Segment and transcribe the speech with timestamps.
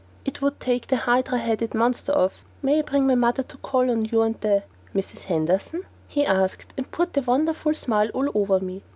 [0.25, 3.91] "It would take the hydra headed monster of may I bring my mother to call
[3.91, 4.63] on you and the
[4.95, 5.25] Mrs.
[5.25, 8.81] Henderson?" he asked, and poured the wonder smile all over me.